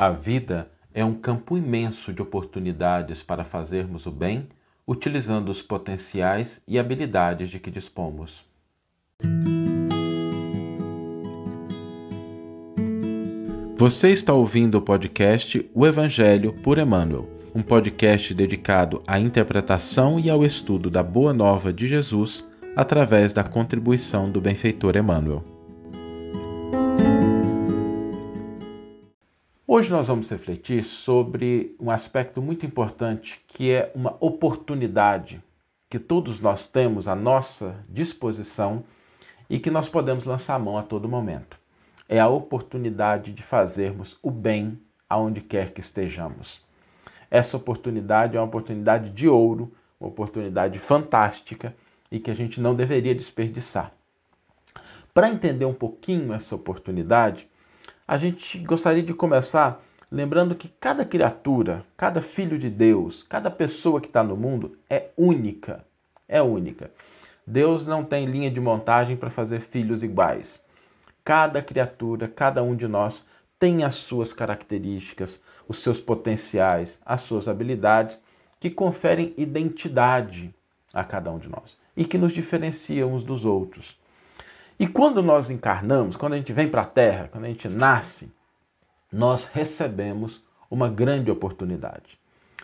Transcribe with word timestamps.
A 0.00 0.10
vida 0.10 0.70
é 0.94 1.04
um 1.04 1.12
campo 1.12 1.58
imenso 1.58 2.12
de 2.12 2.22
oportunidades 2.22 3.20
para 3.20 3.42
fazermos 3.42 4.06
o 4.06 4.12
bem, 4.12 4.46
utilizando 4.86 5.48
os 5.48 5.60
potenciais 5.60 6.62
e 6.68 6.78
habilidades 6.78 7.48
de 7.48 7.58
que 7.58 7.68
dispomos. 7.68 8.44
Você 13.74 14.12
está 14.12 14.32
ouvindo 14.32 14.76
o 14.76 14.82
podcast 14.82 15.68
O 15.74 15.84
Evangelho 15.84 16.52
por 16.52 16.78
Emmanuel, 16.78 17.28
um 17.52 17.60
podcast 17.60 18.32
dedicado 18.32 19.02
à 19.04 19.18
interpretação 19.18 20.20
e 20.20 20.30
ao 20.30 20.44
estudo 20.44 20.88
da 20.88 21.02
Boa 21.02 21.34
Nova 21.34 21.72
de 21.72 21.88
Jesus 21.88 22.48
através 22.76 23.32
da 23.32 23.42
contribuição 23.42 24.30
do 24.30 24.40
benfeitor 24.40 24.96
Emmanuel. 24.96 25.57
Hoje 29.78 29.92
nós 29.92 30.08
vamos 30.08 30.28
refletir 30.28 30.82
sobre 30.82 31.76
um 31.78 31.88
aspecto 31.88 32.42
muito 32.42 32.66
importante 32.66 33.40
que 33.46 33.70
é 33.70 33.92
uma 33.94 34.16
oportunidade 34.18 35.40
que 35.88 36.00
todos 36.00 36.40
nós 36.40 36.66
temos 36.66 37.06
à 37.06 37.14
nossa 37.14 37.76
disposição 37.88 38.82
e 39.48 39.56
que 39.56 39.70
nós 39.70 39.88
podemos 39.88 40.24
lançar 40.24 40.56
a 40.56 40.58
mão 40.58 40.76
a 40.76 40.82
todo 40.82 41.08
momento. 41.08 41.60
É 42.08 42.18
a 42.18 42.26
oportunidade 42.26 43.32
de 43.32 43.40
fazermos 43.40 44.18
o 44.20 44.32
bem 44.32 44.80
aonde 45.08 45.40
quer 45.40 45.70
que 45.70 45.80
estejamos. 45.80 46.60
Essa 47.30 47.56
oportunidade 47.56 48.36
é 48.36 48.40
uma 48.40 48.48
oportunidade 48.48 49.10
de 49.10 49.28
ouro, 49.28 49.72
uma 50.00 50.08
oportunidade 50.08 50.76
fantástica 50.80 51.72
e 52.10 52.18
que 52.18 52.32
a 52.32 52.34
gente 52.34 52.60
não 52.60 52.74
deveria 52.74 53.14
desperdiçar. 53.14 53.92
Para 55.14 55.30
entender 55.30 55.66
um 55.66 55.72
pouquinho 55.72 56.32
essa 56.32 56.56
oportunidade, 56.56 57.47
a 58.08 58.16
gente 58.16 58.58
gostaria 58.60 59.02
de 59.02 59.12
começar 59.12 59.84
lembrando 60.10 60.54
que 60.54 60.68
cada 60.80 61.04
criatura, 61.04 61.84
cada 61.94 62.22
filho 62.22 62.58
de 62.58 62.70
Deus, 62.70 63.22
cada 63.22 63.50
pessoa 63.50 64.00
que 64.00 64.06
está 64.06 64.24
no 64.24 64.34
mundo 64.34 64.78
é 64.88 65.10
única. 65.14 65.84
É 66.26 66.40
única. 66.40 66.90
Deus 67.46 67.86
não 67.86 68.02
tem 68.02 68.24
linha 68.24 68.50
de 68.50 68.62
montagem 68.62 69.14
para 69.14 69.28
fazer 69.28 69.60
filhos 69.60 70.02
iguais. 70.02 70.64
Cada 71.22 71.60
criatura, 71.60 72.26
cada 72.26 72.62
um 72.62 72.74
de 72.74 72.88
nós 72.88 73.26
tem 73.58 73.84
as 73.84 73.96
suas 73.96 74.32
características, 74.32 75.42
os 75.68 75.82
seus 75.82 76.00
potenciais, 76.00 76.98
as 77.04 77.20
suas 77.20 77.46
habilidades 77.46 78.22
que 78.58 78.70
conferem 78.70 79.34
identidade 79.36 80.54
a 80.94 81.04
cada 81.04 81.30
um 81.30 81.38
de 81.38 81.50
nós 81.50 81.76
e 81.94 82.06
que 82.06 82.16
nos 82.16 82.32
diferenciam 82.32 83.12
uns 83.12 83.22
dos 83.22 83.44
outros. 83.44 83.98
E 84.78 84.86
quando 84.86 85.20
nós 85.22 85.50
encarnamos, 85.50 86.14
quando 86.14 86.34
a 86.34 86.36
gente 86.36 86.52
vem 86.52 86.68
para 86.68 86.82
a 86.82 86.86
Terra, 86.86 87.28
quando 87.32 87.44
a 87.44 87.48
gente 87.48 87.68
nasce, 87.68 88.32
nós 89.10 89.44
recebemos 89.44 90.40
uma 90.70 90.88
grande 90.88 91.30
oportunidade 91.30 92.18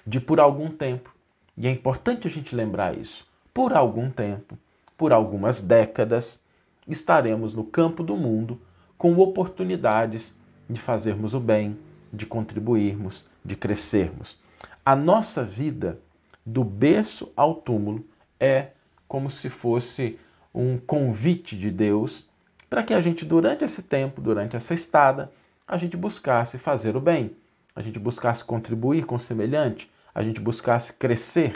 de, 0.06 0.20
por 0.20 0.38
algum 0.38 0.70
tempo, 0.70 1.12
e 1.56 1.66
é 1.66 1.70
importante 1.70 2.28
a 2.28 2.30
gente 2.30 2.54
lembrar 2.54 2.96
isso, 2.96 3.26
por 3.52 3.72
algum 3.72 4.10
tempo, 4.10 4.56
por 4.96 5.12
algumas 5.12 5.60
décadas, 5.60 6.38
estaremos 6.86 7.52
no 7.52 7.64
campo 7.64 8.02
do 8.04 8.16
mundo 8.16 8.60
com 8.96 9.16
oportunidades 9.18 10.36
de 10.70 10.80
fazermos 10.80 11.34
o 11.34 11.40
bem, 11.40 11.76
de 12.12 12.26
contribuirmos, 12.26 13.24
de 13.44 13.56
crescermos. 13.56 14.38
A 14.84 14.94
nossa 14.94 15.42
vida, 15.42 15.98
do 16.46 16.62
berço 16.62 17.32
ao 17.34 17.54
túmulo, 17.54 18.04
é 18.38 18.68
como 19.08 19.28
se 19.30 19.48
fosse 19.48 20.18
um 20.54 20.78
convite 20.78 21.56
de 21.56 21.70
Deus 21.70 22.28
para 22.70 22.82
que 22.82 22.94
a 22.94 23.00
gente, 23.00 23.24
durante 23.24 23.64
esse 23.64 23.82
tempo, 23.82 24.20
durante 24.20 24.56
essa 24.56 24.72
estada, 24.72 25.30
a 25.66 25.76
gente 25.76 25.96
buscasse 25.96 26.58
fazer 26.58 26.96
o 26.96 27.00
bem, 27.00 27.36
a 27.74 27.82
gente 27.82 27.98
buscasse 27.98 28.44
contribuir 28.44 29.04
com 29.04 29.16
o 29.16 29.18
semelhante, 29.18 29.90
a 30.14 30.22
gente 30.22 30.40
buscasse 30.40 30.92
crescer. 30.92 31.54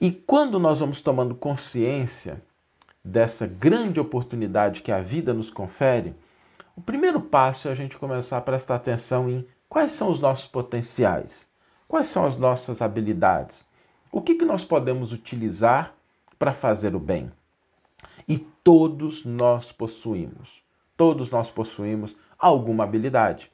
E 0.00 0.10
quando 0.10 0.58
nós 0.58 0.80
vamos 0.80 1.00
tomando 1.00 1.34
consciência 1.34 2.42
dessa 3.04 3.46
grande 3.46 4.00
oportunidade 4.00 4.82
que 4.82 4.90
a 4.90 5.00
vida 5.00 5.34
nos 5.34 5.50
confere, 5.50 6.14
o 6.74 6.80
primeiro 6.80 7.20
passo 7.20 7.68
é 7.68 7.70
a 7.70 7.74
gente 7.74 7.96
começar 7.96 8.38
a 8.38 8.42
prestar 8.42 8.76
atenção 8.76 9.28
em 9.28 9.46
quais 9.68 9.92
são 9.92 10.10
os 10.10 10.18
nossos 10.18 10.46
potenciais, 10.46 11.48
quais 11.86 12.08
são 12.08 12.24
as 12.24 12.36
nossas 12.36 12.82
habilidades, 12.82 13.64
o 14.10 14.20
que, 14.20 14.34
que 14.34 14.44
nós 14.44 14.64
podemos 14.64 15.12
utilizar 15.12 15.94
para 16.38 16.52
fazer 16.52 16.94
o 16.94 17.00
bem. 17.00 17.30
E 18.28 18.38
todos 18.38 19.24
nós 19.24 19.72
possuímos, 19.72 20.62
todos 20.96 21.30
nós 21.30 21.50
possuímos 21.50 22.16
alguma 22.38 22.84
habilidade. 22.84 23.50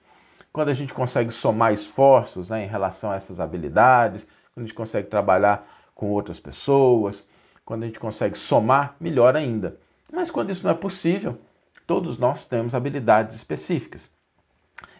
Quando 0.53 0.69
a 0.69 0.75
gente 0.75 0.93
consegue 0.93 1.33
somar 1.33 1.73
esforços 1.73 2.51
né, 2.51 2.65
em 2.65 2.69
relação 2.69 3.11
a 3.11 3.17
essas 3.17 3.41
habilidades, 3.41 4.27
quando 4.53 4.65
a 4.65 4.67
gente 4.67 4.75
consegue 4.75 5.09
trabalhar 5.09 5.69
com 5.95 6.11
outras 6.11 6.41
pessoas, 6.41 7.29
quando 7.65 7.85
a 7.85 7.87
gente 7.87 8.01
consegue 8.01 8.37
somar, 8.37 8.97
melhor 8.99 9.37
ainda. 9.37 9.77
Mas 10.13 10.31
quando 10.31 10.51
isso 10.51 10.65
não 10.65 10.73
é 10.73 10.75
possível, 10.75 11.39
todos 11.87 12.19
nós 12.19 12.45
temos 12.45 12.75
habilidades 12.75 13.37
específicas. 13.37 14.11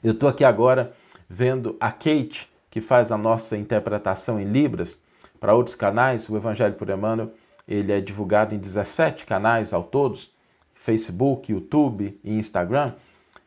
Eu 0.03 0.13
estou 0.13 0.29
aqui 0.29 0.45
agora 0.45 0.93
vendo 1.29 1.77
a 1.81 1.91
Kate, 1.91 2.51
que 2.71 2.81
faz 2.81 3.11
a 3.11 3.19
nossa 3.19 3.57
interpretação 3.57 4.41
em 4.41 4.45
Libras 4.45 4.99
para 5.41 5.55
outros 5.55 5.75
canais, 5.75 6.29
o 6.29 6.37
Evangelho 6.37 6.75
por 6.75 6.89
Emmanuel, 6.89 7.33
ele 7.71 7.93
é 7.93 8.01
divulgado 8.01 8.53
em 8.53 8.59
17 8.59 9.25
canais 9.25 9.73
ao 9.73 9.85
todos, 9.85 10.35
Facebook, 10.75 11.53
YouTube 11.53 12.19
e 12.25 12.35
Instagram. 12.35 12.95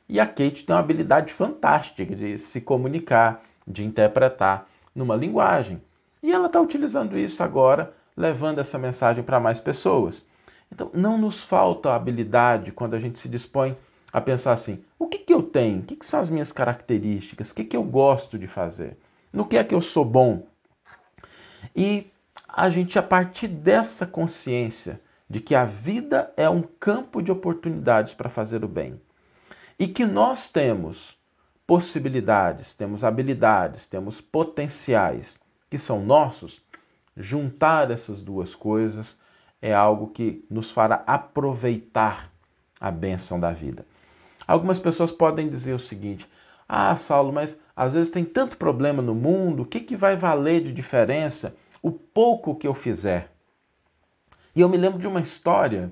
E 0.07 0.17
a 0.17 0.25
Kate 0.25 0.63
tem 0.63 0.73
uma 0.73 0.79
habilidade 0.79 1.33
fantástica 1.33 2.15
de 2.15 2.37
se 2.37 2.61
comunicar, 2.61 3.43
de 3.67 3.83
interpretar 3.83 4.65
numa 4.95 5.15
linguagem. 5.15 5.81
E 6.21 6.31
ela 6.31 6.47
está 6.47 6.61
utilizando 6.61 7.17
isso 7.17 7.43
agora, 7.43 7.93
levando 8.15 8.59
essa 8.59 8.79
mensagem 8.79 9.23
para 9.23 9.41
mais 9.41 9.59
pessoas. 9.59 10.25
Então, 10.71 10.89
não 10.93 11.17
nos 11.17 11.43
falta 11.43 11.93
habilidade 11.93 12.71
quando 12.71 12.93
a 12.93 12.99
gente 12.99 13.19
se 13.19 13.27
dispõe 13.27 13.75
a 14.11 14.21
pensar 14.21 14.53
assim: 14.53 14.83
o 14.97 15.05
que, 15.07 15.17
que 15.17 15.33
eu 15.33 15.43
tenho? 15.43 15.79
O 15.79 15.83
que, 15.83 15.97
que 15.97 16.05
são 16.05 16.19
as 16.19 16.29
minhas 16.29 16.51
características? 16.51 17.51
O 17.51 17.55
que, 17.55 17.65
que 17.65 17.75
eu 17.75 17.83
gosto 17.83 18.39
de 18.39 18.47
fazer? 18.47 18.97
No 19.33 19.45
que 19.45 19.57
é 19.57 19.63
que 19.63 19.75
eu 19.75 19.81
sou 19.81 20.05
bom? 20.05 20.43
E 21.75 22.07
a 22.55 22.69
gente, 22.69 22.99
a 22.99 23.03
partir 23.03 23.47
dessa 23.47 24.05
consciência 24.05 25.01
de 25.27 25.39
que 25.39 25.55
a 25.55 25.65
vida 25.65 26.31
é 26.37 26.47
um 26.47 26.61
campo 26.61 27.19
de 27.19 27.31
oportunidades 27.31 28.13
para 28.13 28.29
fazer 28.29 28.63
o 28.63 28.67
bem 28.67 29.01
e 29.79 29.87
que 29.87 30.05
nós 30.05 30.47
temos 30.47 31.17
possibilidades, 31.65 32.73
temos 32.73 33.03
habilidades, 33.03 33.87
temos 33.87 34.21
potenciais 34.21 35.39
que 35.67 35.79
são 35.79 36.05
nossos, 36.05 36.61
juntar 37.17 37.89
essas 37.89 38.21
duas 38.21 38.53
coisas 38.53 39.19
é 39.59 39.73
algo 39.73 40.07
que 40.07 40.45
nos 40.47 40.71
fará 40.71 41.03
aproveitar 41.07 42.31
a 42.79 42.91
benção 42.91 43.39
da 43.39 43.51
vida. 43.51 43.83
Algumas 44.45 44.79
pessoas 44.79 45.11
podem 45.11 45.49
dizer 45.49 45.73
o 45.73 45.79
seguinte: 45.79 46.29
ah, 46.69 46.95
Saulo, 46.95 47.33
mas 47.33 47.57
às 47.75 47.93
vezes 47.93 48.11
tem 48.11 48.25
tanto 48.25 48.57
problema 48.57 49.01
no 49.01 49.15
mundo, 49.15 49.63
o 49.63 49.65
que, 49.65 49.79
que 49.79 49.95
vai 49.95 50.15
valer 50.15 50.61
de 50.61 50.71
diferença 50.71 51.55
o 51.83 51.91
pouco 51.91 52.55
que 52.55 52.65
eu 52.65 52.73
fizer. 52.73 53.29
E 54.55 54.61
eu 54.61 54.69
me 54.69 54.77
lembro 54.77 54.97
de 54.97 55.05
uma 55.05 55.19
história 55.19 55.91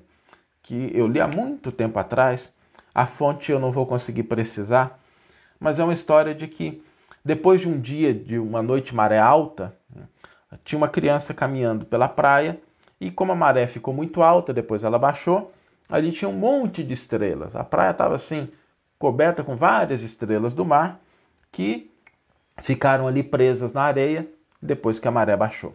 que 0.63 0.89
eu 0.93 1.05
li 1.05 1.19
há 1.19 1.27
muito 1.27 1.71
tempo 1.71 1.99
atrás, 1.99 2.53
a 2.95 3.05
fonte 3.05 3.51
eu 3.51 3.59
não 3.59 3.71
vou 3.71 3.85
conseguir 3.85 4.23
precisar, 4.23 4.99
mas 5.59 5.79
é 5.79 5.83
uma 5.83 5.93
história 5.93 6.33
de 6.33 6.47
que 6.47 6.81
depois 7.23 7.61
de 7.61 7.67
um 7.69 7.79
dia, 7.79 8.13
de 8.13 8.39
uma 8.39 8.61
noite 8.61 8.95
maré 8.95 9.19
alta, 9.19 9.75
tinha 10.63 10.77
uma 10.77 10.87
criança 10.87 11.33
caminhando 11.33 11.85
pela 11.85 12.07
praia 12.07 12.59
e 12.99 13.11
como 13.11 13.31
a 13.31 13.35
maré 13.35 13.67
ficou 13.67 13.93
muito 13.93 14.21
alta, 14.21 14.53
depois 14.53 14.83
ela 14.83 14.97
baixou, 14.97 15.51
ali 15.89 16.11
tinha 16.11 16.29
um 16.29 16.33
monte 16.33 16.83
de 16.83 16.93
estrelas. 16.93 17.55
A 17.55 17.63
praia 17.63 17.91
estava 17.91 18.15
assim, 18.15 18.49
coberta 18.97 19.43
com 19.43 19.55
várias 19.55 20.03
estrelas 20.03 20.53
do 20.53 20.63
mar 20.63 21.01
que 21.51 21.91
ficaram 22.59 23.07
ali 23.07 23.23
presas 23.23 23.73
na 23.73 23.81
areia 23.81 24.27
depois 24.61 24.99
que 24.99 25.07
a 25.07 25.11
maré 25.11 25.35
baixou. 25.35 25.73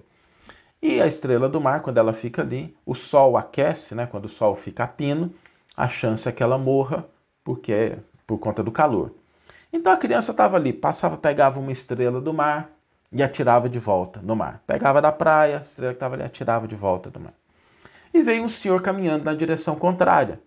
E 0.82 1.00
a 1.00 1.06
estrela 1.06 1.48
do 1.48 1.60
mar, 1.60 1.80
quando 1.80 1.98
ela 1.98 2.12
fica 2.12 2.42
ali, 2.42 2.76
o 2.84 2.94
sol 2.94 3.36
aquece, 3.36 3.94
né? 3.94 4.06
Quando 4.06 4.26
o 4.26 4.28
sol 4.28 4.54
fica 4.54 4.84
a 4.84 4.88
pino, 4.88 5.32
a 5.76 5.88
chance 5.88 6.28
é 6.28 6.32
que 6.32 6.42
ela 6.42 6.58
morra 6.58 7.06
porque 7.42 7.72
é 7.72 7.98
por 8.26 8.38
conta 8.38 8.62
do 8.62 8.72
calor. 8.72 9.12
Então 9.72 9.92
a 9.92 9.96
criança 9.96 10.32
estava 10.32 10.56
ali, 10.56 10.72
passava, 10.72 11.16
pegava 11.16 11.60
uma 11.60 11.72
estrela 11.72 12.20
do 12.20 12.32
mar 12.32 12.70
e 13.12 13.22
atirava 13.22 13.68
de 13.68 13.78
volta 13.78 14.20
no 14.22 14.34
mar. 14.34 14.62
Pegava 14.66 15.00
da 15.00 15.12
praia, 15.12 15.58
a 15.58 15.60
estrela 15.60 15.92
que 15.92 15.96
estava 15.96 16.14
ali 16.14 16.24
atirava 16.24 16.66
de 16.66 16.74
volta 16.74 17.10
do 17.10 17.20
mar. 17.20 17.34
E 18.12 18.22
veio 18.22 18.42
um 18.42 18.48
senhor 18.48 18.80
caminhando 18.82 19.24
na 19.24 19.34
direção 19.34 19.76
contrária, 19.76 20.40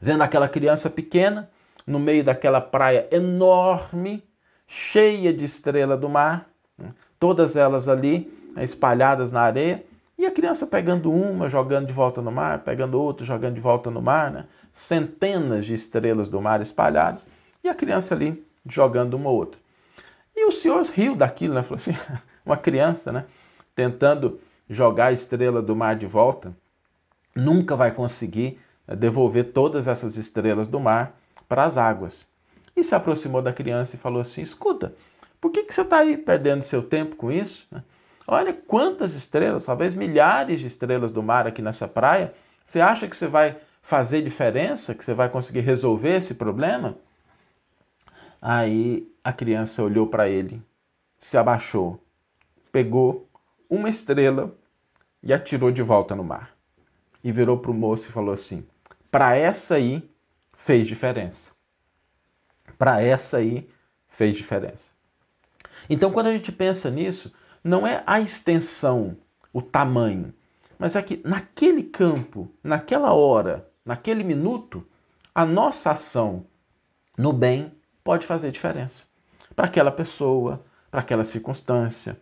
vendo 0.00 0.22
aquela 0.22 0.48
criança 0.48 0.90
pequena 0.90 1.50
no 1.86 1.98
meio 1.98 2.22
daquela 2.22 2.60
praia 2.60 3.08
enorme, 3.10 4.22
cheia 4.66 5.32
de 5.32 5.44
estrela 5.44 5.96
do 5.96 6.08
mar, 6.08 6.48
né? 6.78 6.92
todas 7.18 7.56
elas 7.56 7.88
ali 7.88 8.32
espalhadas 8.58 9.32
na 9.32 9.42
areia, 9.42 9.84
e 10.16 10.26
a 10.26 10.30
criança 10.30 10.66
pegando 10.66 11.12
uma, 11.12 11.48
jogando 11.48 11.86
de 11.86 11.92
volta 11.92 12.22
no 12.22 12.30
mar, 12.30 12.60
pegando 12.60 13.00
outra, 13.00 13.26
jogando 13.26 13.54
de 13.54 13.60
volta 13.60 13.90
no 13.90 14.00
mar, 14.00 14.30
né? 14.30 14.46
centenas 14.72 15.66
de 15.66 15.74
estrelas 15.74 16.28
do 16.28 16.40
mar 16.40 16.60
espalhadas, 16.60 17.26
e 17.62 17.68
a 17.68 17.74
criança 17.74 18.14
ali 18.14 18.44
jogando 18.66 19.14
uma 19.14 19.30
ou 19.30 19.36
outra. 19.36 19.60
E 20.36 20.46
o 20.46 20.52
senhor 20.52 20.84
riu 20.86 21.14
daquilo, 21.14 21.54
né? 21.54 21.62
Falou 21.62 21.76
assim, 21.76 21.94
uma 22.44 22.56
criança, 22.56 23.12
né? 23.12 23.24
Tentando 23.74 24.40
jogar 24.68 25.06
a 25.06 25.12
estrela 25.12 25.62
do 25.62 25.76
mar 25.76 25.96
de 25.96 26.06
volta, 26.06 26.54
nunca 27.34 27.76
vai 27.76 27.90
conseguir 27.90 28.58
né, 28.86 28.96
devolver 28.96 29.52
todas 29.52 29.86
essas 29.86 30.16
estrelas 30.16 30.68
do 30.68 30.80
mar 30.80 31.16
para 31.48 31.64
as 31.64 31.76
águas. 31.76 32.26
E 32.76 32.82
se 32.82 32.94
aproximou 32.94 33.42
da 33.42 33.52
criança 33.52 33.94
e 33.94 33.98
falou 33.98 34.20
assim: 34.20 34.42
escuta, 34.42 34.94
por 35.40 35.50
que, 35.50 35.62
que 35.62 35.74
você 35.74 35.82
está 35.82 35.98
aí 35.98 36.16
perdendo 36.16 36.62
seu 36.62 36.82
tempo 36.82 37.16
com 37.16 37.30
isso? 37.30 37.66
Olha 38.26 38.52
quantas 38.52 39.14
estrelas, 39.14 39.64
talvez 39.64 39.94
milhares 39.94 40.60
de 40.60 40.66
estrelas 40.66 41.12
do 41.12 41.22
mar 41.22 41.46
aqui 41.46 41.60
nessa 41.60 41.86
praia. 41.86 42.32
Você 42.64 42.80
acha 42.80 43.06
que 43.06 43.16
você 43.16 43.26
vai 43.26 43.56
fazer 43.82 44.22
diferença, 44.22 44.94
que 44.94 45.04
você 45.04 45.12
vai 45.12 45.28
conseguir 45.28 45.60
resolver 45.60 46.16
esse 46.16 46.34
problema? 46.34 46.96
Aí 48.40 49.06
a 49.22 49.32
criança 49.32 49.82
olhou 49.82 50.06
para 50.06 50.28
ele, 50.28 50.62
se 51.18 51.36
abaixou, 51.36 52.02
pegou 52.72 53.28
uma 53.68 53.88
estrela 53.88 54.54
e 55.22 55.32
atirou 55.32 55.70
de 55.70 55.82
volta 55.82 56.14
no 56.14 56.24
mar. 56.24 56.54
E 57.22 57.32
virou 57.32 57.58
para 57.58 57.70
o 57.70 57.74
moço 57.74 58.08
e 58.08 58.12
falou 58.12 58.32
assim: 58.32 58.66
para 59.10 59.36
essa 59.36 59.76
aí 59.76 60.08
fez 60.52 60.86
diferença. 60.86 61.52
Para 62.78 63.02
essa 63.02 63.38
aí 63.38 63.68
fez 64.08 64.36
diferença. 64.36 64.92
Então, 65.88 66.10
quando 66.10 66.28
a 66.28 66.32
gente 66.32 66.52
pensa 66.52 66.90
nisso, 66.90 67.32
não 67.64 67.86
é 67.86 68.02
a 68.06 68.20
extensão, 68.20 69.16
o 69.52 69.62
tamanho, 69.62 70.34
mas 70.78 70.94
é 70.94 71.02
que 71.02 71.22
naquele 71.24 71.82
campo, 71.82 72.50
naquela 72.62 73.14
hora, 73.14 73.66
naquele 73.84 74.22
minuto, 74.22 74.86
a 75.34 75.46
nossa 75.46 75.92
ação 75.92 76.44
no 77.16 77.32
bem 77.32 77.72
pode 78.04 78.26
fazer 78.26 78.50
diferença 78.50 79.04
para 79.56 79.66
aquela 79.66 79.90
pessoa, 79.90 80.62
para 80.90 81.00
aquela 81.00 81.24
circunstância. 81.24 82.20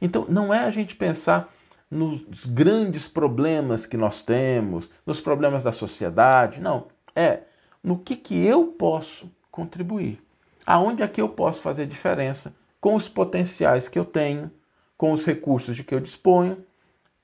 Então, 0.00 0.26
não 0.28 0.52
é 0.54 0.60
a 0.60 0.70
gente 0.70 0.94
pensar 0.94 1.52
nos 1.90 2.46
grandes 2.46 3.08
problemas 3.08 3.86
que 3.86 3.96
nós 3.96 4.22
temos, 4.22 4.88
nos 5.04 5.20
problemas 5.20 5.62
da 5.62 5.72
sociedade, 5.72 6.60
não. 6.60 6.88
É 7.14 7.40
no 7.82 7.98
que, 7.98 8.16
que 8.16 8.44
eu 8.44 8.66
posso 8.66 9.30
contribuir, 9.50 10.20
aonde 10.66 11.02
é 11.02 11.08
que 11.08 11.20
eu 11.20 11.28
posso 11.28 11.62
fazer 11.62 11.86
diferença 11.86 12.54
com 12.80 12.94
os 12.94 13.08
potenciais 13.08 13.88
que 13.88 13.98
eu 13.98 14.04
tenho, 14.04 14.50
com 14.96 15.12
os 15.12 15.24
recursos 15.24 15.76
de 15.76 15.84
que 15.84 15.94
eu 15.94 16.00
disponho 16.00 16.64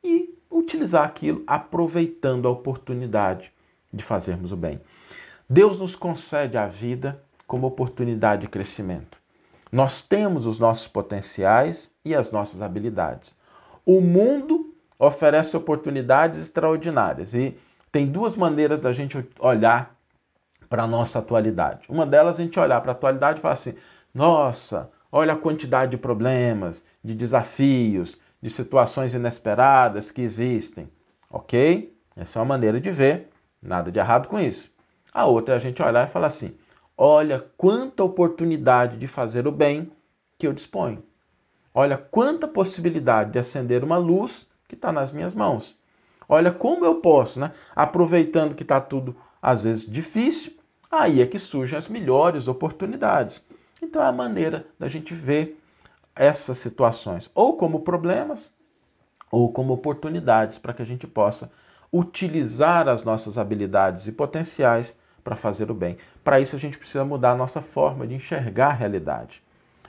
e 0.03 0.39
utilizar 0.51 1.05
aquilo 1.05 1.43
aproveitando 1.47 2.47
a 2.47 2.51
oportunidade 2.51 3.53
de 3.93 4.03
fazermos 4.03 4.53
o 4.53 4.57
bem. 4.57 4.81
Deus 5.49 5.81
nos 5.81 5.95
concede 5.95 6.57
a 6.57 6.67
vida 6.67 7.23
como 7.47 7.67
oportunidade 7.67 8.43
de 8.43 8.49
crescimento. 8.49 9.19
Nós 9.71 10.03
temos 10.03 10.47
os 10.47 10.59
nossos 10.59 10.87
potenciais 10.87 11.91
e 12.05 12.15
as 12.15 12.31
nossas 12.31 12.61
habilidades. 12.61 13.37
O 13.85 14.01
mundo 14.01 14.75
oferece 14.99 15.57
oportunidades 15.57 16.39
extraordinárias 16.39 17.35
e 17.35 17.57
tem 17.91 18.07
duas 18.07 18.37
maneiras 18.37 18.81
da 18.81 18.93
gente 18.93 19.27
olhar 19.39 19.97
para 20.69 20.85
a 20.85 20.87
nossa 20.87 21.19
atualidade. 21.19 21.87
Uma 21.89 22.07
delas 22.07 22.39
a 22.39 22.43
gente 22.43 22.59
olhar 22.59 22.81
para 22.81 22.93
a 22.93 22.95
atualidade 22.95 23.39
e 23.39 23.43
falar 23.43 23.55
assim: 23.55 23.75
nossa, 24.15 24.91
olha 25.13 25.35
a 25.35 25.37
quantidade 25.37 25.91
de 25.91 25.99
problemas, 25.99 26.85
de 27.05 27.15
desafios, 27.15 28.19
de 28.41 28.49
situações 28.49 29.13
inesperadas 29.13 30.11
que 30.11 30.23
existem. 30.23 30.89
Ok? 31.31 31.95
Essa 32.17 32.39
é 32.39 32.41
uma 32.41 32.49
maneira 32.49 32.81
de 32.81 32.91
ver, 32.91 33.29
nada 33.63 33.93
de 33.93 33.99
errado 33.99 34.27
com 34.29 34.41
isso. 34.41 34.71
A 35.13 35.27
outra 35.27 35.55
é 35.55 35.57
a 35.59 35.61
gente 35.61 35.83
olhar 35.83 36.09
e 36.09 36.11
falar 36.11 36.29
assim: 36.29 36.57
olha 36.97 37.45
quanta 37.57 38.03
oportunidade 38.03 38.97
de 38.97 39.07
fazer 39.07 39.47
o 39.47 39.53
bem 39.53 39.93
que 40.39 40.47
eu 40.47 40.53
disponho. 40.53 41.03
Olha 41.75 41.97
quanta 41.97 42.49
possibilidade 42.49 43.33
de 43.33 43.39
acender 43.39 43.85
uma 43.85 43.97
luz 43.97 44.47
que 44.67 44.75
está 44.75 44.91
nas 44.91 45.13
minhas 45.13 45.35
mãos. 45.35 45.79
Olha 46.29 46.51
como 46.51 46.85
eu 46.85 46.97
posso, 46.97 47.39
né? 47.39 47.53
Aproveitando 47.75 48.55
que 48.55 48.63
está 48.63 48.81
tudo 48.81 49.15
às 49.41 49.65
vezes 49.65 49.85
difícil, 49.85 50.53
aí 50.91 51.21
é 51.21 51.27
que 51.27 51.39
surgem 51.39 51.77
as 51.77 51.89
melhores 51.89 52.49
oportunidades. 52.49 53.45
Então 53.83 54.01
é 54.01 54.07
a 54.07 54.13
maneira 54.13 54.65
da 54.79 54.89
gente 54.89 55.13
ver 55.13 55.61
essas 56.15 56.59
situações 56.59 57.29
ou 57.35 57.57
como 57.57 57.81
problemas 57.81 58.53
ou 59.31 59.53
como 59.53 59.73
oportunidades 59.73 60.57
para 60.57 60.73
que 60.73 60.83
a 60.83 60.87
gente 60.87 61.07
possa 61.07 61.51
utilizar 61.93 62.89
as 62.89 63.03
nossas 63.03 63.37
habilidades 63.37 64.07
e 64.07 64.13
potenciais 64.13 64.97
para 65.25 65.37
fazer 65.37 65.71
o 65.71 65.75
bem. 65.75 65.99
Para 66.23 66.41
isso 66.41 66.55
a 66.55 66.59
gente 66.59 66.79
precisa 66.79 67.05
mudar 67.05 67.33
a 67.33 67.37
nossa 67.37 67.61
forma 67.61 68.07
de 68.07 68.15
enxergar 68.15 68.69
a 68.69 68.75
realidade 68.75 69.43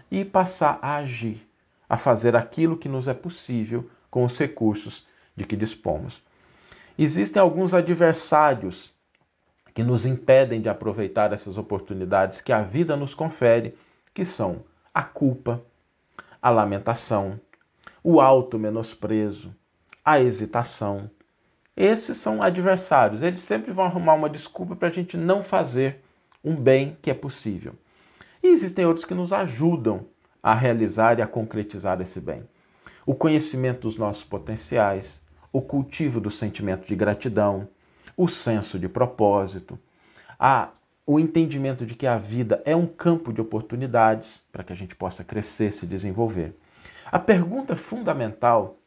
e 0.09 0.23
passar 0.25 0.79
a 0.81 0.97
agir, 0.97 1.47
a 1.87 1.97
fazer 1.97 2.35
aquilo 2.35 2.77
que 2.77 2.89
nos 2.89 3.07
é 3.07 3.13
possível 3.13 3.89
com 4.09 4.23
os 4.23 4.37
recursos 4.37 5.05
de 5.35 5.43
que 5.43 5.55
dispomos. 5.55 6.21
Existem 6.97 7.41
alguns 7.41 7.73
adversários 7.73 8.92
que 9.73 9.83
nos 9.83 10.05
impedem 10.05 10.61
de 10.61 10.69
aproveitar 10.69 11.33
essas 11.33 11.57
oportunidades 11.57 12.41
que 12.41 12.51
a 12.51 12.61
vida 12.61 12.95
nos 12.95 13.15
confere, 13.15 13.75
que 14.13 14.23
são 14.23 14.63
a 14.93 15.03
culpa, 15.03 15.63
a 16.41 16.49
lamentação, 16.49 17.39
o 18.03 18.21
auto-menosprezo, 18.21 19.55
a 20.05 20.19
hesitação. 20.19 21.09
Esses 21.75 22.17
são 22.17 22.43
adversários, 22.43 23.21
eles 23.21 23.41
sempre 23.41 23.71
vão 23.71 23.85
arrumar 23.85 24.13
uma 24.13 24.29
desculpa 24.29 24.75
para 24.75 24.89
a 24.89 24.91
gente 24.91 25.17
não 25.17 25.41
fazer 25.41 26.01
um 26.43 26.55
bem 26.55 26.97
que 27.01 27.09
é 27.09 27.13
possível. 27.13 27.73
E 28.43 28.49
existem 28.49 28.85
outros 28.85 29.05
que 29.05 29.13
nos 29.13 29.33
ajudam 29.33 30.05
a 30.41 30.53
realizar 30.53 31.17
e 31.17 31.21
a 31.21 31.27
concretizar 31.27 31.99
esse 32.01 32.19
bem. 32.19 32.43
O 33.05 33.15
conhecimento 33.15 33.81
dos 33.81 33.97
nossos 33.97 34.23
potenciais, 34.23 35.21
o 35.51 35.61
cultivo 35.61 36.19
do 36.19 36.29
sentimento 36.29 36.85
de 36.85 36.95
gratidão, 36.95 37.67
o 38.15 38.27
senso 38.27 38.79
de 38.79 38.87
propósito, 38.87 39.77
a 40.39 40.69
o 41.05 41.19
entendimento 41.19 41.85
de 41.85 41.95
que 41.95 42.07
a 42.07 42.17
vida 42.17 42.61
é 42.65 42.75
um 42.75 42.87
campo 42.87 43.33
de 43.33 43.41
oportunidades 43.41 44.43
para 44.51 44.63
que 44.63 44.71
a 44.71 44.75
gente 44.75 44.95
possa 44.95 45.23
crescer, 45.23 45.73
se 45.73 45.85
desenvolver. 45.85 46.55
A 47.11 47.19
pergunta 47.19 47.75
fundamental 47.75 48.77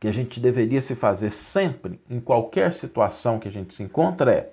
que 0.00 0.08
a 0.08 0.12
gente 0.12 0.40
deveria 0.40 0.80
se 0.80 0.94
fazer 0.94 1.30
sempre, 1.30 2.00
em 2.08 2.20
qualquer 2.20 2.72
situação 2.72 3.38
que 3.38 3.48
a 3.48 3.50
gente 3.50 3.72
se 3.72 3.82
encontra, 3.82 4.32
é: 4.32 4.50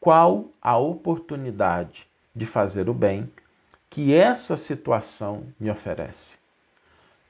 qual 0.00 0.46
a 0.60 0.76
oportunidade 0.76 2.08
de 2.34 2.46
fazer 2.46 2.88
o 2.88 2.94
bem 2.94 3.30
que 3.88 4.14
essa 4.14 4.56
situação 4.56 5.44
me 5.60 5.70
oferece? 5.70 6.36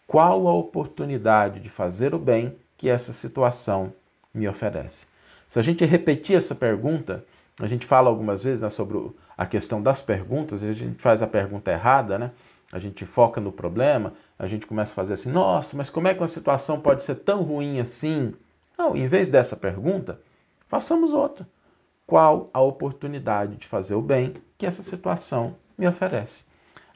Qual 0.06 0.46
a 0.46 0.54
oportunidade 0.54 1.58
de 1.60 1.68
fazer 1.68 2.14
o 2.14 2.18
bem 2.18 2.56
que 2.76 2.88
essa 2.88 3.12
situação 3.12 3.92
me 4.32 4.46
oferece? 4.48 5.06
Se 5.52 5.58
a 5.58 5.62
gente 5.62 5.84
repetir 5.84 6.34
essa 6.34 6.54
pergunta, 6.54 7.26
a 7.60 7.66
gente 7.66 7.84
fala 7.84 8.08
algumas 8.08 8.42
vezes 8.42 8.62
né, 8.62 8.70
sobre 8.70 8.98
a 9.36 9.44
questão 9.44 9.82
das 9.82 10.00
perguntas, 10.00 10.62
a 10.62 10.72
gente 10.72 11.02
faz 11.02 11.20
a 11.20 11.26
pergunta 11.26 11.70
errada, 11.70 12.18
né? 12.18 12.30
A 12.72 12.78
gente 12.78 13.04
foca 13.04 13.38
no 13.38 13.52
problema, 13.52 14.14
a 14.38 14.46
gente 14.46 14.66
começa 14.66 14.92
a 14.92 14.94
fazer 14.94 15.12
assim: 15.12 15.30
nossa, 15.30 15.76
mas 15.76 15.90
como 15.90 16.08
é 16.08 16.14
que 16.14 16.22
uma 16.22 16.26
situação 16.28 16.80
pode 16.80 17.02
ser 17.02 17.16
tão 17.16 17.42
ruim 17.42 17.80
assim? 17.80 18.32
Não, 18.78 18.96
em 18.96 19.06
vez 19.06 19.28
dessa 19.28 19.54
pergunta, 19.54 20.18
façamos 20.68 21.12
outra. 21.12 21.46
Qual 22.06 22.48
a 22.54 22.62
oportunidade 22.62 23.56
de 23.56 23.66
fazer 23.66 23.94
o 23.94 24.00
bem 24.00 24.32
que 24.56 24.64
essa 24.64 24.82
situação 24.82 25.56
me 25.76 25.86
oferece? 25.86 26.44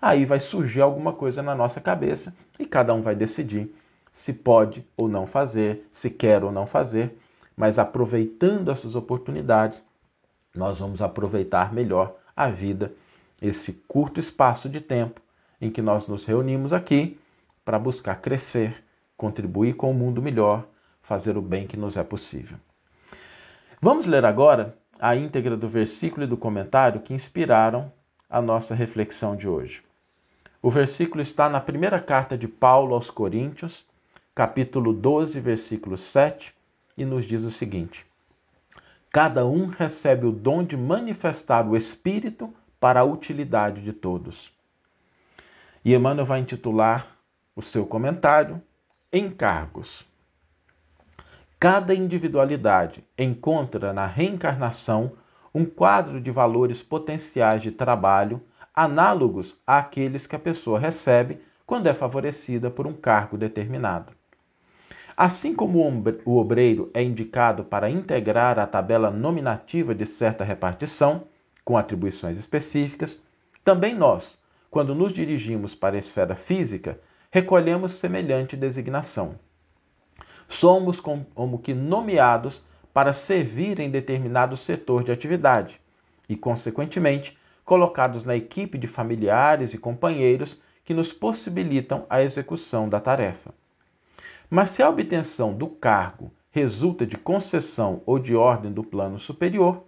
Aí 0.00 0.24
vai 0.24 0.40
surgir 0.40 0.80
alguma 0.80 1.12
coisa 1.12 1.42
na 1.42 1.54
nossa 1.54 1.78
cabeça 1.78 2.34
e 2.58 2.64
cada 2.64 2.94
um 2.94 3.02
vai 3.02 3.14
decidir 3.14 3.70
se 4.10 4.32
pode 4.32 4.82
ou 4.96 5.08
não 5.08 5.26
fazer, 5.26 5.86
se 5.90 6.08
quer 6.08 6.42
ou 6.42 6.50
não 6.50 6.66
fazer, 6.66 7.18
mas 7.56 7.78
aproveitando 7.78 8.70
essas 8.70 8.94
oportunidades, 8.94 9.82
nós 10.54 10.78
vamos 10.78 11.00
aproveitar 11.00 11.72
melhor 11.72 12.16
a 12.36 12.48
vida, 12.48 12.92
esse 13.40 13.72
curto 13.88 14.20
espaço 14.20 14.68
de 14.68 14.80
tempo 14.80 15.20
em 15.60 15.70
que 15.70 15.80
nós 15.80 16.06
nos 16.06 16.24
reunimos 16.24 16.72
aqui 16.72 17.18
para 17.64 17.78
buscar 17.78 18.16
crescer, 18.16 18.84
contribuir 19.16 19.74
com 19.74 19.88
o 19.88 19.90
um 19.90 19.94
mundo 19.94 20.20
melhor, 20.20 20.66
fazer 21.00 21.36
o 21.36 21.42
bem 21.42 21.66
que 21.66 21.76
nos 21.76 21.96
é 21.96 22.04
possível. 22.04 22.58
Vamos 23.80 24.06
ler 24.06 24.24
agora 24.24 24.76
a 24.98 25.14
íntegra 25.16 25.56
do 25.56 25.68
versículo 25.68 26.24
e 26.24 26.28
do 26.28 26.36
comentário 26.36 27.00
que 27.00 27.14
inspiraram 27.14 27.92
a 28.28 28.40
nossa 28.40 28.74
reflexão 28.74 29.36
de 29.36 29.48
hoje. 29.48 29.82
O 30.62 30.70
versículo 30.70 31.22
está 31.22 31.48
na 31.48 31.60
primeira 31.60 32.00
carta 32.00 32.36
de 32.36 32.48
Paulo 32.48 32.94
aos 32.94 33.10
Coríntios, 33.10 33.84
capítulo 34.34 34.92
12, 34.92 35.38
versículo 35.40 35.96
7, 35.96 36.54
e 36.96 37.04
nos 37.04 37.24
diz 37.24 37.44
o 37.44 37.50
seguinte: 37.50 38.06
Cada 39.10 39.46
um 39.46 39.66
recebe 39.66 40.26
o 40.26 40.32
dom 40.32 40.64
de 40.64 40.76
manifestar 40.76 41.66
o 41.66 41.76
Espírito 41.76 42.52
para 42.80 43.00
a 43.00 43.04
utilidade 43.04 43.82
de 43.82 43.92
todos. 43.92 44.52
E 45.84 45.94
Emmanuel 45.94 46.26
vai 46.26 46.40
intitular 46.40 47.16
o 47.54 47.62
seu 47.62 47.86
comentário 47.86 48.60
Encargos. 49.12 50.04
Cada 51.58 51.94
individualidade 51.94 53.02
encontra 53.16 53.92
na 53.92 54.04
reencarnação 54.04 55.12
um 55.54 55.64
quadro 55.64 56.20
de 56.20 56.30
valores 56.30 56.82
potenciais 56.82 57.62
de 57.62 57.70
trabalho 57.70 58.42
análogos 58.74 59.56
àqueles 59.66 60.26
que 60.26 60.36
a 60.36 60.38
pessoa 60.38 60.78
recebe 60.78 61.40
quando 61.64 61.86
é 61.86 61.94
favorecida 61.94 62.70
por 62.70 62.86
um 62.86 62.92
cargo 62.92 63.38
determinado. 63.38 64.12
Assim 65.16 65.54
como 65.54 65.80
o 66.26 66.36
obreiro 66.36 66.90
é 66.92 67.02
indicado 67.02 67.64
para 67.64 67.88
integrar 67.88 68.58
a 68.58 68.66
tabela 68.66 69.10
nominativa 69.10 69.94
de 69.94 70.04
certa 70.04 70.44
repartição, 70.44 71.24
com 71.64 71.78
atribuições 71.78 72.36
específicas, 72.36 73.24
também 73.64 73.94
nós, 73.94 74.38
quando 74.70 74.94
nos 74.94 75.14
dirigimos 75.14 75.74
para 75.74 75.96
a 75.96 75.98
esfera 75.98 76.34
física, 76.34 77.00
recolhemos 77.30 77.92
semelhante 77.92 78.58
designação. 78.58 79.36
Somos 80.46 81.00
como 81.00 81.58
que 81.60 81.72
nomeados 81.72 82.62
para 82.92 83.14
servir 83.14 83.80
em 83.80 83.90
determinado 83.90 84.54
setor 84.54 85.02
de 85.02 85.12
atividade 85.12 85.80
e, 86.28 86.36
consequentemente, 86.36 87.38
colocados 87.64 88.24
na 88.26 88.36
equipe 88.36 88.76
de 88.76 88.86
familiares 88.86 89.72
e 89.72 89.78
companheiros 89.78 90.60
que 90.84 90.92
nos 90.92 91.10
possibilitam 91.10 92.04
a 92.10 92.22
execução 92.22 92.86
da 92.86 93.00
tarefa. 93.00 93.54
Mas 94.48 94.70
se 94.70 94.82
a 94.82 94.88
obtenção 94.88 95.52
do 95.52 95.66
cargo 95.66 96.32
resulta 96.50 97.04
de 97.04 97.16
concessão 97.16 98.02
ou 98.06 98.18
de 98.18 98.34
ordem 98.34 98.72
do 98.72 98.84
plano 98.84 99.18
superior, 99.18 99.84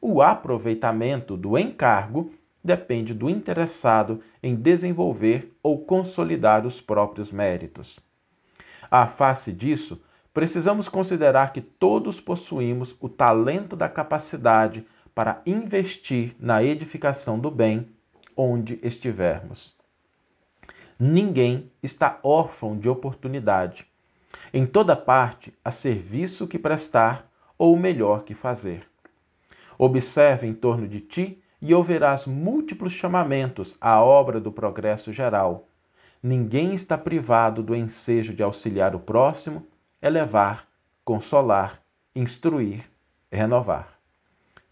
o 0.00 0.20
aproveitamento 0.20 1.36
do 1.36 1.58
encargo 1.58 2.32
depende 2.62 3.14
do 3.14 3.28
interessado 3.28 4.20
em 4.42 4.54
desenvolver 4.54 5.56
ou 5.62 5.84
consolidar 5.84 6.66
os 6.66 6.80
próprios 6.80 7.32
méritos. 7.32 7.98
À 8.90 9.06
face 9.06 9.52
disso, 9.52 10.02
precisamos 10.32 10.88
considerar 10.88 11.52
que 11.52 11.60
todos 11.60 12.20
possuímos 12.20 12.94
o 13.00 13.08
talento 13.08 13.74
da 13.74 13.88
capacidade 13.88 14.86
para 15.14 15.42
investir 15.46 16.36
na 16.38 16.62
edificação 16.62 17.38
do 17.38 17.50
bem 17.50 17.88
onde 18.36 18.78
estivermos. 18.82 19.76
Ninguém 20.98 21.70
está 21.82 22.20
órfão 22.22 22.78
de 22.78 22.88
oportunidade 22.88 23.86
em 24.52 24.66
toda 24.66 24.96
parte 24.96 25.52
há 25.64 25.70
serviço 25.70 26.46
que 26.46 26.58
prestar 26.58 27.30
ou 27.58 27.74
o 27.74 27.78
melhor 27.78 28.24
que 28.24 28.34
fazer. 28.34 28.86
Observe 29.78 30.46
em 30.46 30.54
torno 30.54 30.86
de 30.86 31.00
ti 31.00 31.42
e 31.60 31.74
ouvirás 31.74 32.26
múltiplos 32.26 32.92
chamamentos 32.92 33.76
à 33.80 34.02
obra 34.02 34.40
do 34.40 34.50
progresso 34.50 35.12
geral. 35.12 35.68
Ninguém 36.22 36.74
está 36.74 36.96
privado 36.98 37.62
do 37.62 37.74
ensejo 37.74 38.34
de 38.34 38.42
auxiliar 38.42 38.94
o 38.94 39.00
próximo, 39.00 39.66
elevar, 40.00 40.66
consolar, 41.04 41.80
instruir, 42.14 42.90
renovar. 43.30 43.98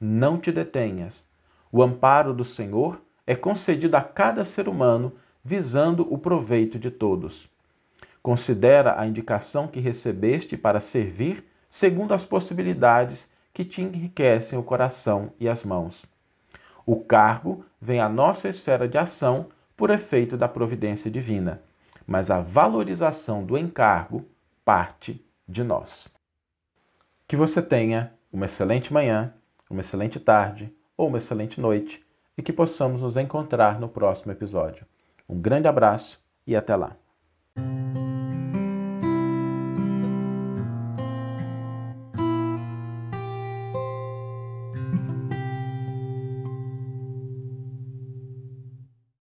Não 0.01 0.39
te 0.39 0.51
detenhas. 0.51 1.29
O 1.73 1.83
amparo 1.83 2.35
do 2.35 2.45
Senhor 2.45 3.01
é 3.27 3.37
concedido 3.37 3.97
a 3.97 4.03
cada 4.03 4.45
ser 4.45 4.69
humano 4.69 5.13
visando 5.45 6.13
o 6.13 6.19
proveito 6.19 6.79
de 6.79 6.91
todos. 6.91 7.49
Considera 8.23 9.01
a 9.01 9.07
indicação 9.07 9.67
que 9.67 9.81
recebeste 9.81 10.57
para 10.57 10.81
servir 10.81 11.45
segundo 11.71 12.13
as 12.13 12.25
possibilidades 12.25 13.31
que 13.53 13.65
te 13.65 13.81
enriquecem 13.81 14.59
o 14.59 14.63
coração 14.63 15.33
e 15.39 15.49
as 15.49 15.65
mãos. 15.65 16.05
O 16.85 16.97
cargo 16.97 17.65
vem 17.81 18.01
à 18.01 18.09
nossa 18.09 18.49
esfera 18.49 18.89
de 18.89 18.99
ação 18.99 19.49
por 19.77 19.91
efeito 19.91 20.37
da 20.37 20.49
providência 20.49 21.11
divina, 21.11 21.63
mas 22.07 22.31
a 22.31 22.41
valorização 22.41 23.45
do 23.45 23.57
encargo 23.57 24.27
parte 24.65 25.25
de 25.49 25.65
nós. 25.65 26.09
Que 27.27 27.37
você 27.37 27.63
tenha 27.63 28.13
uma 28.33 28.47
excelente 28.47 28.93
manhã, 28.93 29.33
uma 29.71 29.81
excelente 29.81 30.19
tarde 30.19 30.73
ou 30.97 31.09
uma 31.09 31.19
excelente 31.19 31.61
noite 31.61 32.05
e 32.37 32.43
que 32.43 32.53
possamos 32.53 33.03
nos 33.03 33.17
encontrar 33.17 33.79
no 33.79 33.89
próximo 33.89 34.33
episódio. 34.33 34.85
Um 35.29 35.41
grande 35.41 35.69
abraço 35.69 36.21
e 36.47 36.57
até 36.57 36.75
lá! 36.75 36.97